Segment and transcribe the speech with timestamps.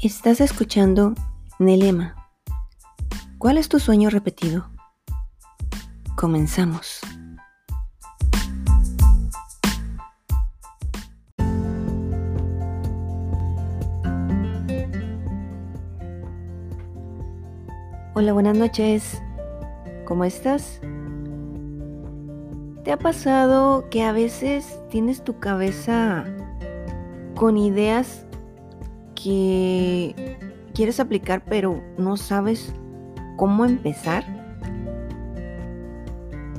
[0.00, 1.14] Estás escuchando
[1.58, 2.14] Nelema.
[3.36, 4.70] ¿Cuál es tu sueño repetido?
[6.14, 7.00] Comenzamos.
[18.14, 19.20] Hola, buenas noches.
[20.06, 20.80] ¿Cómo estás?
[22.84, 26.24] ¿Te ha pasado que a veces tienes tu cabeza
[27.34, 28.27] con ideas
[29.20, 30.38] que
[30.74, 32.72] quieres aplicar pero no sabes
[33.36, 34.24] cómo empezar?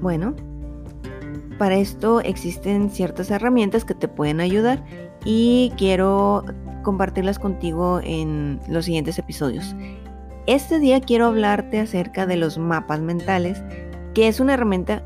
[0.00, 0.34] Bueno,
[1.58, 4.84] para esto existen ciertas herramientas que te pueden ayudar
[5.24, 6.44] y quiero
[6.82, 9.74] compartirlas contigo en los siguientes episodios.
[10.46, 13.62] Este día quiero hablarte acerca de los mapas mentales,
[14.12, 15.04] que es una herramienta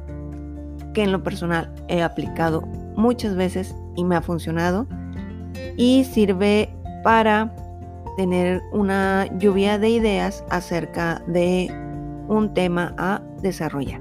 [0.94, 2.62] que en lo personal he aplicado
[2.96, 4.86] muchas veces y me ha funcionado
[5.76, 6.74] y sirve
[7.06, 7.52] para
[8.16, 11.68] tener una lluvia de ideas acerca de
[12.26, 14.00] un tema a desarrollar.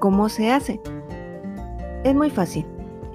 [0.00, 0.80] ¿Cómo se hace?
[2.02, 2.66] Es muy fácil.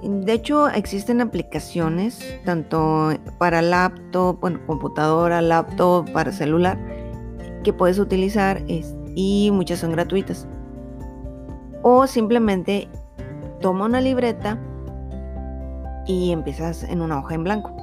[0.03, 6.77] De hecho, existen aplicaciones tanto para laptop, bueno, computadora, laptop, para celular,
[7.65, 8.61] que puedes utilizar
[9.15, 10.47] y muchas son gratuitas.
[11.81, 12.87] O simplemente
[13.59, 14.58] toma una libreta
[16.08, 17.83] y empiezas en una hoja en blanco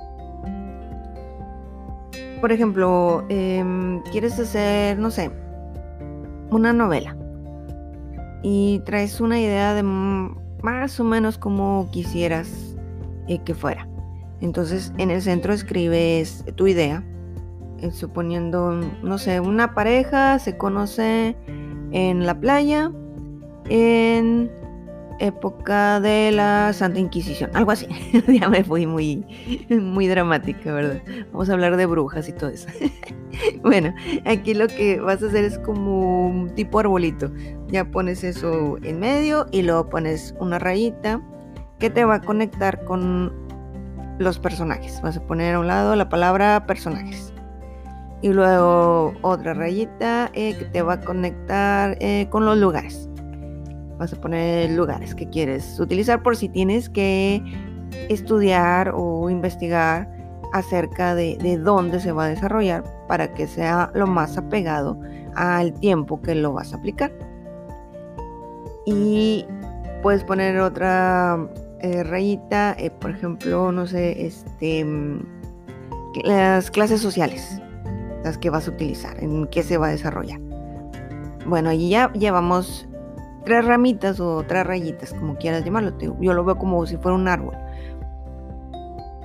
[2.40, 5.30] por ejemplo, em, quieres hacer, no sé,
[6.50, 7.16] una novela
[8.42, 12.76] y traes una idea de más o menos como quisieras
[13.28, 13.86] eh, que fuera.
[14.40, 17.04] Entonces en el centro escribes tu idea,
[17.78, 21.36] eh, suponiendo, no sé, una pareja se conoce
[21.92, 22.90] en la playa,
[23.68, 24.50] en
[25.20, 27.86] época de la Santa Inquisición, algo así.
[28.28, 29.24] ya me fui muy,
[29.68, 31.00] muy dramática, ¿verdad?
[31.32, 32.68] Vamos a hablar de brujas y todo eso.
[33.62, 33.94] bueno,
[34.24, 37.30] aquí lo que vas a hacer es como un tipo arbolito.
[37.68, 41.20] Ya pones eso en medio y luego pones una rayita
[41.78, 43.32] que te va a conectar con
[44.18, 45.00] los personajes.
[45.02, 47.32] Vas a poner a un lado la palabra personajes.
[48.22, 53.09] Y luego otra rayita eh, que te va a conectar eh, con los lugares
[54.00, 57.42] vas a poner lugares que quieres utilizar por si tienes que
[58.08, 60.10] estudiar o investigar
[60.54, 64.98] acerca de, dónde se va a desarrollar para que sea lo más apegado
[65.34, 67.12] al tiempo que lo vas a aplicar.
[68.86, 69.44] Y
[70.02, 71.38] puedes poner otra
[71.80, 74.86] eh, rayita, eh, por ejemplo, no sé, este,
[76.24, 77.60] las clases sociales,
[78.24, 80.40] las que vas a utilizar, en qué se va a desarrollar.
[81.46, 82.88] Bueno, allí ya llevamos
[83.44, 85.96] tres ramitas o tres rayitas, como quieras llamarlo.
[85.98, 87.56] Yo lo veo como si fuera un árbol.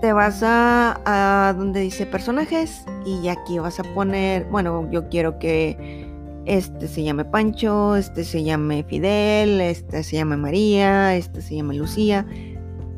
[0.02, 6.06] Te vas a, donde dice personajes y aquí vas a poner, bueno, yo quiero que
[6.46, 11.76] este se llame Pancho, este se llame Fidel, este se llame María, este se llame
[11.76, 12.26] Lucía.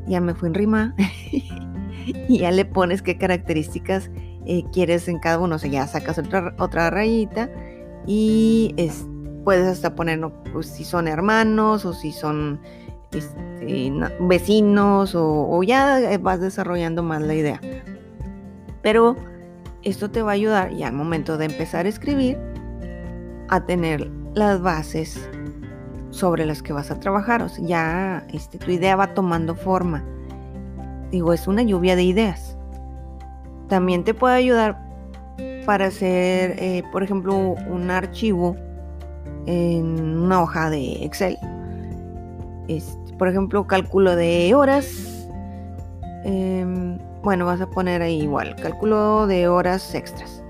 [0.07, 0.95] Ya me fui en rima.
[2.27, 4.09] y ya le pones qué características
[4.45, 5.55] eh, quieres en cada uno.
[5.55, 7.49] O sea, ya sacas otra, otra rayita
[8.05, 9.16] y este
[9.47, 10.19] puedes hasta poner
[10.51, 12.59] pues, si son hermanos o si son
[13.13, 17.61] este, vecinos o, ya vas desarrollando más la idea.
[18.81, 19.15] Pero
[19.83, 22.37] esto te va a ayudar ya al momento de empezar a escribir
[23.47, 25.17] a tener las bases
[26.09, 27.47] sobre las que vas a trabajar.
[27.61, 30.03] Ya este, tu idea va tomando forma.
[31.09, 32.57] Digo, es una lluvia de ideas.
[33.69, 34.77] También te puede ayudar
[35.65, 38.57] para hacer, eh, por ejemplo, un archivo
[39.47, 41.37] en una hoja de Excel.
[43.17, 45.27] Por ejemplo, cálculo de horas.
[46.23, 50.43] Em, bueno, vas a poner ahí igual, cálculo de horas extras.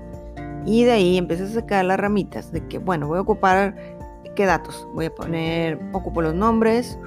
[0.66, 3.74] Y de ahí empiezas a sacar las ramitas de que, bueno, voy a ocupar
[4.36, 4.86] qué datos.
[4.94, 6.98] Voy a poner, ocupo los nombres,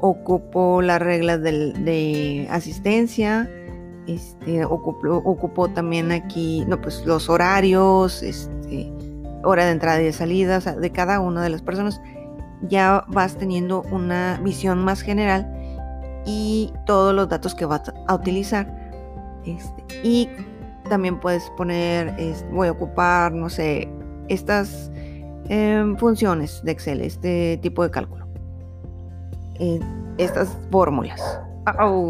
[0.00, 3.50] ocupo las reglas de asistencia,
[4.06, 8.92] este, ocupo, ocupo, también aquí, no, pues los horarios, este,
[9.42, 12.00] hora de entrada y de salida de cada una de las personas,
[12.62, 15.50] ya vas teniendo una visión más general
[16.26, 18.66] y todos los datos que vas a utilizar.
[19.44, 20.28] Este, y
[20.88, 22.14] también puedes poner,
[22.52, 23.88] voy a ocupar, no sé,
[24.28, 24.90] estas
[25.48, 28.26] em, funciones de Excel, este tipo de cálculo,
[29.58, 29.80] eh,
[30.18, 31.40] estas fórmulas.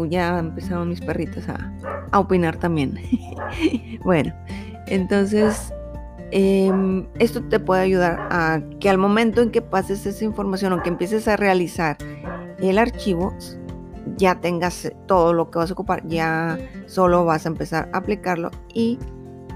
[0.09, 1.45] Ya empezaron mis perritas
[2.11, 2.97] a opinar también.
[4.03, 4.33] bueno,
[4.87, 5.71] entonces
[6.31, 10.81] Em, esto te puede ayudar a que al momento en que pases esa información o
[10.81, 11.97] que empieces a realizar
[12.59, 13.35] el archivo,
[14.17, 18.49] ya tengas todo lo que vas a ocupar, ya solo vas a empezar a aplicarlo
[18.73, 18.97] y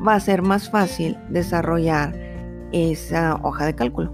[0.06, 2.14] va a ser más fácil desarrollar
[2.74, 4.14] esa hoja de cálculo.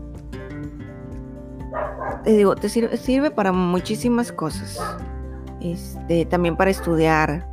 [2.24, 4.80] Te digo, te sirve, sirve para muchísimas cosas.
[5.62, 7.48] Este, también para estudiar.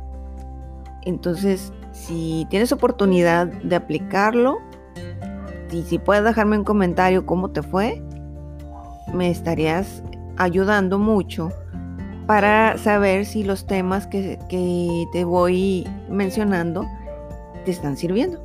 [1.03, 4.59] Entonces, si tienes oportunidad de aplicarlo,
[5.71, 8.01] y si puedes dejarme un comentario cómo te fue,
[9.13, 10.03] me estarías
[10.37, 11.51] ayudando mucho
[12.25, 16.85] para saber si los temas que, que te voy mencionando
[17.65, 18.39] te están sirviendo.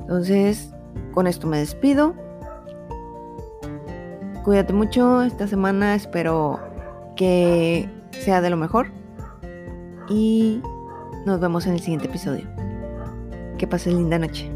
[0.00, 0.72] Entonces,
[1.12, 2.14] con esto me despido.
[4.44, 6.60] Cuídate mucho esta semana, espero
[7.16, 8.92] que sea de lo mejor.
[10.08, 10.62] Y
[11.26, 12.46] nos vemos en el siguiente episodio.
[13.58, 14.55] Que pases linda noche.